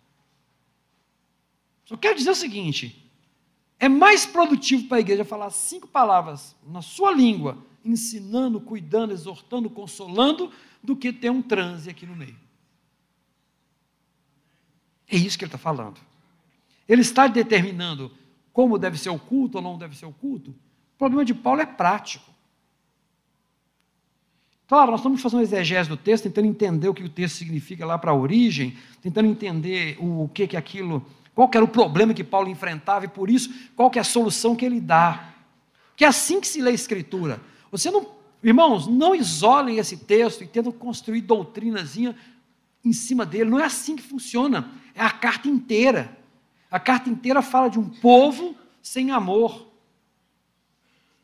[1.87, 3.11] Só quero dizer o seguinte:
[3.81, 9.71] é mais produtivo para a igreja falar cinco palavras na sua língua, ensinando, cuidando, exortando,
[9.71, 12.37] consolando, do que ter um transe aqui no meio.
[15.09, 15.99] É isso que ele está falando.
[16.89, 18.13] Ele está determinando
[18.53, 20.51] como deve ser o culto ou não deve ser o culto.
[20.51, 22.29] O problema de Paulo é prático.
[24.67, 27.87] Claro, nós estamos fazendo um exegese do texto, tentando entender o que o texto significa
[27.87, 32.13] lá para a origem, tentando entender o que que aquilo, qual que era o problema
[32.13, 35.35] que Paulo enfrentava e por isso qual que é a solução que ele dá.
[35.97, 37.41] Que é assim que se lê a escritura.
[37.71, 38.07] Você não,
[38.43, 42.17] irmãos, não isolem esse texto e tentam construir doutrinazinha
[42.85, 43.51] em cima dele.
[43.51, 44.71] Não é assim que funciona.
[44.95, 46.17] É a carta inteira.
[46.71, 49.69] A carta inteira fala de um povo sem amor.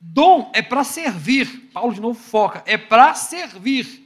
[0.00, 1.70] Dom é para servir.
[1.72, 4.04] Paulo de novo foca, é para servir.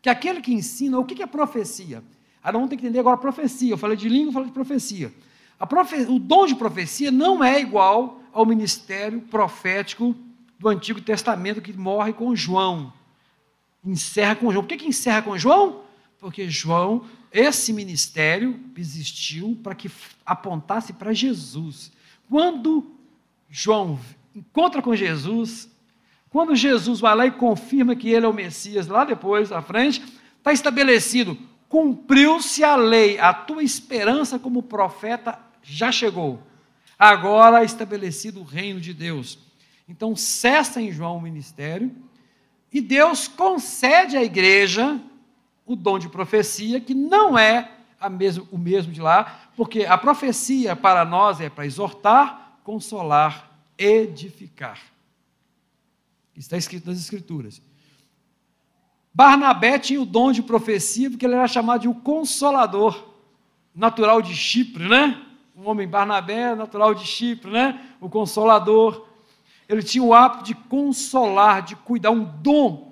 [0.00, 2.02] Que aquele que ensina, o que é profecia?
[2.42, 3.72] Ah, não tem que entender agora profecia.
[3.72, 5.12] Eu falei de língua, eu falei de profecia.
[5.68, 5.96] Profe...
[6.02, 10.14] O dom de profecia não é igual ao ministério profético
[10.58, 12.92] do Antigo Testamento que morre com João.
[13.84, 14.64] Encerra com João.
[14.64, 15.82] Por que, que encerra com João?
[16.18, 19.90] Porque João esse ministério existiu para que
[20.24, 21.92] apontasse para Jesus.
[22.28, 22.90] Quando
[23.50, 23.98] João
[24.34, 25.70] encontra com Jesus,
[26.30, 30.02] quando Jesus vai lá e confirma que ele é o Messias, lá depois, à frente,
[30.38, 31.36] está estabelecido:
[31.68, 36.42] cumpriu-se a lei, a tua esperança como profeta já chegou.
[36.98, 39.38] Agora é estabelecido o reino de Deus.
[39.88, 41.90] Então cessa em João o ministério
[42.72, 45.00] e Deus concede à igreja
[45.64, 47.72] o dom de profecia, que não é
[48.10, 54.78] mesmo, o mesmo de lá, porque a profecia para nós é para exortar, consolar, edificar.
[56.36, 57.60] Está escrito nas Escrituras.
[59.12, 63.08] Barnabé tinha o dom de profecia, porque ele era chamado de o consolador,
[63.74, 65.20] natural de Chipre, né?
[65.56, 67.94] Um homem Barnabé, natural de Chipre, né?
[68.00, 69.07] O consolador.
[69.68, 72.88] Ele tinha o hábito de consolar, de cuidar, um dom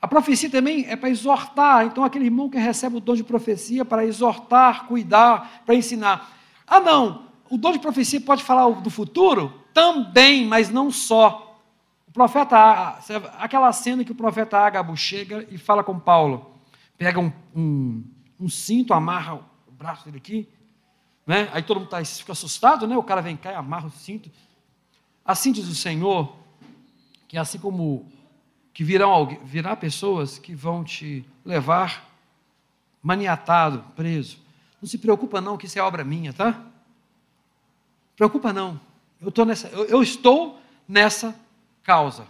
[0.00, 1.84] a profecia também é para exortar.
[1.84, 6.30] Então, aquele irmão que recebe o dom de profecia para exortar, cuidar, para ensinar.
[6.64, 9.64] Ah, não, o dom de profecia pode falar do futuro?
[9.74, 11.60] Também, mas não só.
[12.06, 13.00] O profeta,
[13.38, 16.54] aquela cena que o profeta Ágabo chega e fala com Paulo,
[16.96, 18.04] pega um, um,
[18.38, 20.48] um cinto, amarra o braço dele aqui,
[21.26, 21.48] né?
[21.52, 22.96] aí todo mundo tá, fica assustado, né?
[22.96, 24.30] o cara vem cá e amarra o cinto.
[25.26, 26.32] Assim diz o Senhor,
[27.26, 28.06] que assim como
[28.72, 32.06] que virão, virá pessoas que vão te levar
[33.02, 34.38] maniatado, preso.
[34.80, 36.62] Não se preocupa não, que isso é obra minha, tá?
[38.14, 38.78] Preocupa não.
[39.20, 41.34] Eu, tô nessa, eu, eu estou nessa
[41.82, 42.26] causa.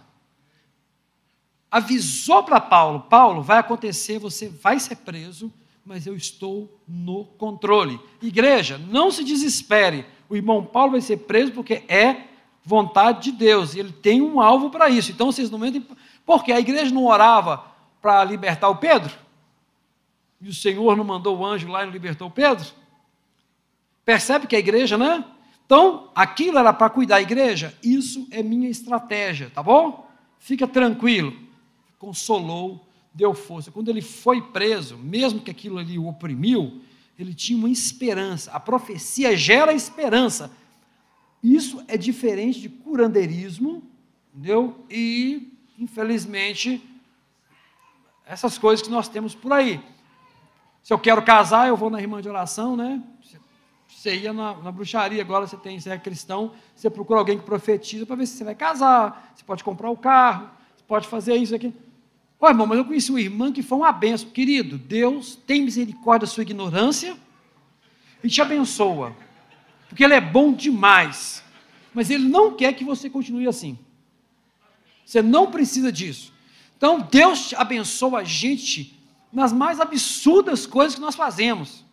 [1.69, 5.53] Avisou para Paulo, Paulo, vai acontecer, você vai ser preso,
[5.85, 7.99] mas eu estou no controle.
[8.21, 10.05] Igreja, não se desespere.
[10.29, 12.26] O irmão Paulo vai ser preso porque é
[12.67, 13.73] vontade de Deus.
[13.73, 15.09] E ele tem um alvo para isso.
[15.11, 15.87] Então vocês não mentem.
[16.25, 17.63] Porque a igreja não orava
[18.01, 19.13] para libertar o Pedro?
[20.41, 22.67] E o Senhor não mandou o anjo lá e não libertou o Pedro?
[24.03, 25.23] Percebe que a igreja, né?
[25.65, 27.73] Então, aquilo era para cuidar da igreja.
[27.81, 30.05] Isso é minha estratégia, tá bom?
[30.37, 31.33] Fica tranquilo.
[31.97, 33.71] Consolou, deu força.
[33.71, 36.81] Quando ele foi preso, mesmo que aquilo ali o oprimiu,
[37.17, 38.51] ele tinha uma esperança.
[38.51, 40.51] A profecia gera esperança.
[41.43, 43.83] Isso é diferente de curandeirismo,
[44.33, 44.83] entendeu?
[44.89, 46.81] E, infelizmente,
[48.25, 49.79] essas coisas que nós temos por aí.
[50.83, 53.01] Se eu quero casar, eu vou na irmã de oração, né?
[53.87, 57.43] Você ia na, na, bruxaria, agora você tem, você é cristão, você procura alguém que
[57.43, 61.35] profetiza para ver se você vai casar, você pode comprar o carro, você pode fazer
[61.35, 61.73] isso aqui.
[62.39, 64.29] Ô irmão, mas eu conheci uma irmã que foi uma benção.
[64.29, 67.17] Querido, Deus tem misericórdia da sua ignorância
[68.23, 69.15] e te abençoa.
[69.87, 71.43] Porque Ele é bom demais.
[71.93, 73.77] Mas Ele não quer que você continue assim.
[75.05, 76.33] Você não precisa disso.
[76.75, 78.97] Então, Deus abençoa a gente
[79.31, 81.85] nas mais absurdas coisas que nós fazemos.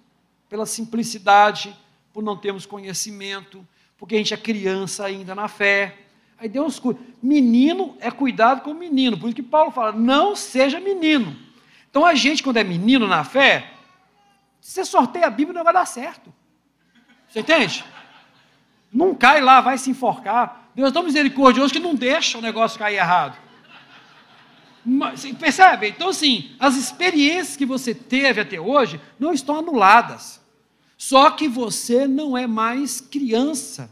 [0.48, 1.74] Pela simplicidade,
[2.12, 5.98] por não termos conhecimento, porque a gente é criança ainda na fé.
[6.38, 7.00] Aí Deus cuida.
[7.22, 9.18] Menino é cuidado com o menino.
[9.18, 11.37] Por isso que Paulo fala: não seja menino.
[11.88, 13.72] Então a gente, quando é menino na fé,
[14.61, 16.33] se você sorteia a Bíblia, não vai dar certo.
[17.35, 17.85] Você entende?
[18.92, 20.70] Não cai lá, vai se enforcar.
[20.73, 23.37] Deus é tão misericordioso que não deixa o negócio cair errado.
[24.87, 25.88] Mas, percebe?
[25.88, 30.40] Então, assim, as experiências que você teve até hoje não estão anuladas.
[30.97, 33.90] Só que você não é mais criança.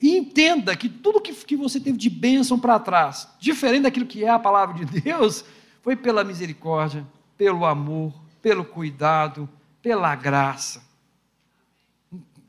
[0.00, 4.24] E entenda que tudo que, que você teve de bênção para trás, diferente daquilo que
[4.24, 5.44] é a palavra de Deus,
[5.82, 9.46] foi pela misericórdia, pelo amor, pelo cuidado,
[9.88, 10.82] pela graça.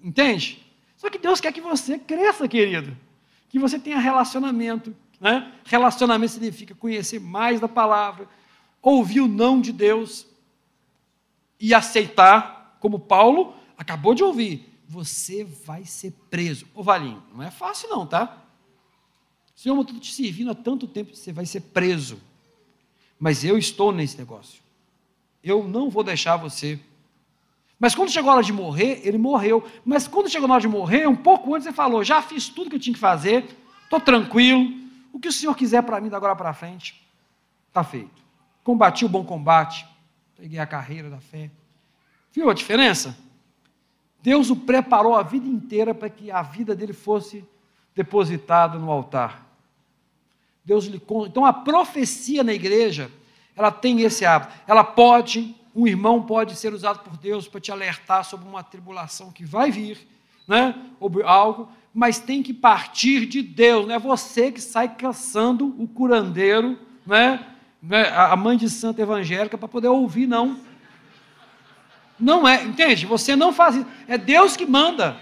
[0.03, 0.61] Entende?
[0.97, 2.97] Só que Deus quer que você cresça, querido.
[3.47, 4.93] Que você tenha relacionamento.
[5.21, 5.49] Né?
[5.63, 8.27] Relacionamento significa conhecer mais da palavra,
[8.81, 10.27] ouvir o não de Deus,
[11.57, 16.67] e aceitar, como Paulo acabou de ouvir, você vai ser preso.
[16.75, 18.45] Ô Valinho, não é fácil não, tá?
[19.55, 22.19] Senhor, eu estou te servindo há tanto tempo, você vai ser preso.
[23.17, 24.61] Mas eu estou nesse negócio.
[25.41, 26.77] Eu não vou deixar você.
[27.79, 29.65] Mas quando chegou a hora de morrer, ele morreu.
[29.85, 32.69] Mas quando chegou a hora de morrer, um pouco antes ele falou: já fiz tudo
[32.69, 33.45] que eu tinha que fazer,
[33.83, 34.69] estou tranquilo.
[35.13, 37.01] O que o Senhor quiser para mim da agora para frente,
[37.67, 38.21] está feito.
[38.63, 39.85] Combati o bom combate,
[40.39, 41.51] Peguei a carreira da fé.
[42.31, 43.17] Viu a diferença?
[44.21, 47.45] Deus o preparou a vida inteira para que a vida dele fosse
[47.93, 49.45] depositada no altar.
[50.63, 53.11] Deus lhe Então a profecia na igreja,
[53.53, 54.53] ela tem esse hábito.
[54.65, 59.31] Ela pode, um irmão pode ser usado por Deus para te alertar sobre uma tribulação
[59.31, 60.07] que vai vir,
[60.47, 60.75] né?
[60.99, 65.87] Ou algo, mas tem que partir de Deus, não é você que sai caçando o
[65.87, 67.45] curandeiro, né?
[67.81, 70.59] Né, a mãe de santa evangélica para poder ouvir, não.
[72.19, 73.05] Não é, entende?
[73.05, 73.85] Você não faz isso.
[74.05, 75.15] É Deus que manda.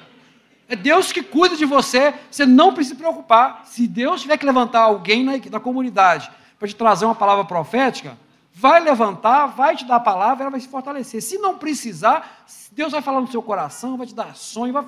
[0.68, 2.16] É Deus que cuida de você.
[2.32, 3.62] Você não precisa se preocupar.
[3.66, 8.18] Se Deus tiver que levantar alguém na, na comunidade para te trazer uma palavra profética,
[8.60, 11.22] vai levantar, vai te dar a palavra, ela vai se fortalecer.
[11.22, 14.84] Se não precisar, Deus vai falar no seu coração, vai te dar sonho, vai,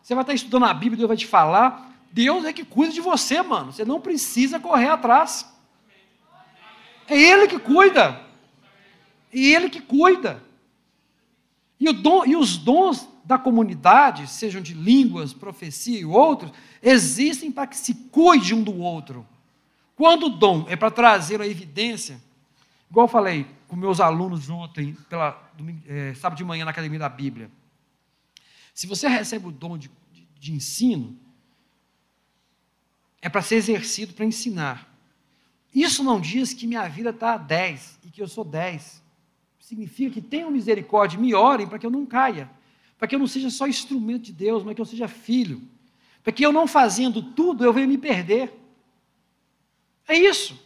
[0.00, 1.90] você vai estar estudando a Bíblia, Deus vai te falar.
[2.12, 3.72] Deus é que cuida de você, mano.
[3.72, 5.52] Você não precisa correr atrás.
[7.08, 8.24] É Ele que cuida.
[9.34, 10.40] É Ele que cuida.
[11.80, 17.76] E, e, os dons da comunidade, sejam de línguas, profecia e outros, existem para que
[17.76, 19.26] se cuide um do outro.
[19.96, 22.27] Quando o dom é para trazer a evidência,
[22.90, 25.50] igual eu falei com meus alunos ontem, pela,
[25.86, 27.50] é, sábado de manhã na Academia da Bíblia,
[28.72, 31.18] se você recebe o dom de, de, de ensino,
[33.20, 34.88] é para ser exercido para ensinar.
[35.74, 39.02] Isso não diz que minha vida está a 10 e que eu sou 10.
[39.60, 42.50] Significa que tenham misericórdia, me orem para que eu não caia,
[42.96, 45.60] para que eu não seja só instrumento de Deus, mas que eu seja filho,
[46.22, 48.52] para que eu não fazendo tudo eu venha me perder.
[50.06, 50.58] É isso.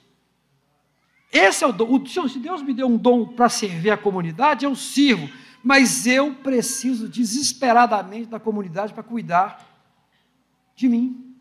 [1.32, 2.04] Esse é o dom.
[2.06, 5.30] Se Deus me deu um dom para servir a comunidade, eu sirvo,
[5.64, 9.66] mas eu preciso desesperadamente da comunidade para cuidar
[10.76, 11.34] de mim.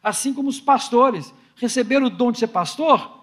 [0.00, 3.22] Assim como os pastores receber o dom de ser pastor,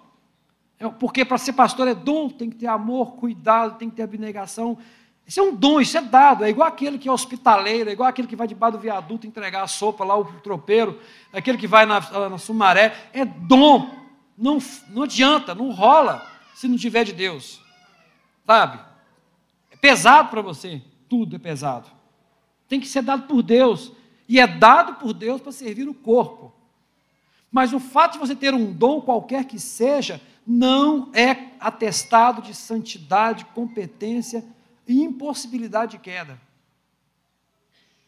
[0.78, 4.02] é porque para ser pastor é dom, tem que ter amor, cuidado, tem que ter
[4.02, 4.78] abnegação.
[5.26, 6.44] Isso é um dom, isso é dado.
[6.44, 9.62] É igual aquele que é hospitaleiro, é igual aquele que vai debaixo do viaduto entregar
[9.62, 10.98] a sopa lá, o tropeiro,
[11.32, 12.94] aquele que vai na, na Sumaré.
[13.12, 13.99] É dom.
[14.40, 17.60] Não, não adianta, não rola se não tiver de Deus.
[18.46, 18.80] sabe?
[19.70, 21.88] É pesado para você, tudo é pesado.
[22.66, 23.92] Tem que ser dado por Deus,
[24.26, 26.52] e é dado por Deus para servir o corpo.
[27.52, 32.54] Mas o fato de você ter um dom qualquer que seja, não é atestado de
[32.54, 34.44] santidade, competência
[34.86, 36.40] e impossibilidade de queda.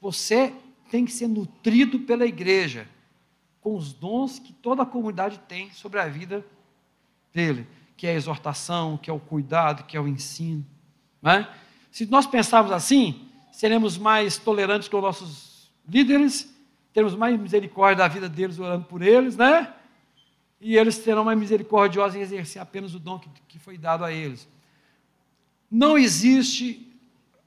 [0.01, 0.55] Você
[0.91, 2.89] tem que ser nutrido pela igreja
[3.63, 6.45] com os dons que toda a comunidade tem sobre a vida
[7.33, 10.67] dele, que é a exortação, que é o cuidado, que é o ensino.
[11.23, 11.49] Né?
[11.91, 16.53] Se nós pensarmos assim, seremos mais tolerantes com os nossos líderes,
[16.93, 19.73] teremos mais misericórdia da vida deles orando por eles, né?
[20.61, 24.13] E eles serão mais misericordiosos em exercer apenas o dom que, que foi dado a
[24.13, 24.49] eles.
[25.71, 26.93] Não existe,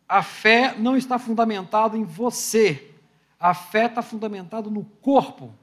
[0.08, 2.92] a fé não está fundamentada em você,
[3.40, 5.54] a fé está fundamentada no corpo.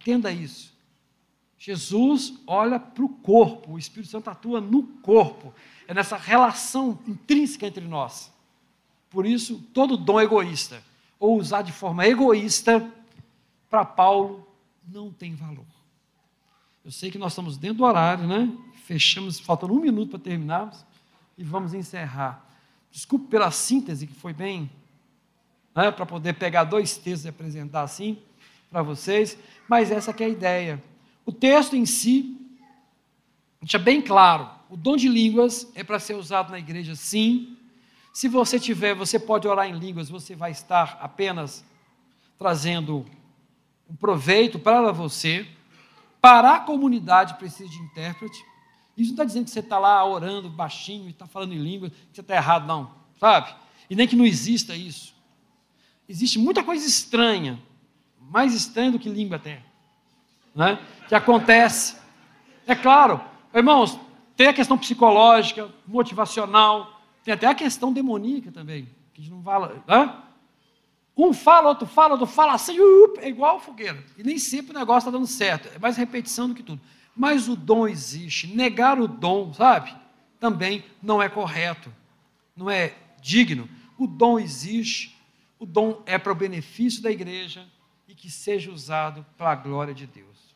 [0.00, 0.72] Entenda isso.
[1.58, 5.52] Jesus olha para o corpo, o Espírito Santo atua no corpo.
[5.88, 8.32] É nessa relação intrínseca entre nós.
[9.10, 10.82] Por isso, todo dom egoísta,
[11.18, 12.88] ou usar de forma egoísta,
[13.68, 14.46] para Paulo,
[14.86, 15.66] não tem valor.
[16.84, 18.56] Eu sei que nós estamos dentro do horário, né?
[18.84, 20.86] Fechamos, faltando um minuto para terminarmos,
[21.36, 22.46] e vamos encerrar.
[22.90, 24.70] Desculpe pela síntese, que foi bem,
[25.74, 28.18] né, para poder pegar dois textos e apresentar assim
[28.70, 29.38] para vocês,
[29.68, 30.82] mas essa é a ideia.
[31.24, 32.36] O texto em si
[33.60, 37.56] deixa bem claro: o dom de línguas é para ser usado na igreja, sim.
[38.12, 41.64] Se você tiver, você pode orar em línguas, você vai estar apenas
[42.38, 43.06] trazendo
[43.88, 45.46] um proveito para você.
[46.20, 48.44] Para a comunidade precisa de intérprete.
[48.96, 51.90] Isso não está dizendo que você está lá orando baixinho e está falando em língua,
[51.90, 53.54] que você está errado, não, sabe?
[53.88, 55.14] E nem que não exista isso.
[56.08, 57.62] Existe muita coisa estranha,
[58.30, 59.62] mais estranha do que língua até
[60.58, 60.76] né,
[61.06, 61.96] que acontece.
[62.66, 63.20] É claro,
[63.54, 63.98] irmãos,
[64.36, 69.42] tem a questão psicológica, motivacional, tem até a questão demoníaca também, que a gente não
[69.42, 69.82] fala.
[69.86, 70.16] Né?
[71.16, 72.76] Um fala, outro fala, outro fala assim,
[73.20, 74.04] é igual fogueira.
[74.16, 76.80] E nem sempre o negócio está dando certo, é mais repetição do que tudo.
[77.16, 79.94] Mas o dom existe, negar o dom, sabe?
[80.40, 81.92] Também não é correto,
[82.56, 83.68] não é digno.
[83.96, 85.16] O dom existe,
[85.58, 87.64] o dom é para o benefício da igreja
[88.18, 90.54] que seja usado para a glória de Deus.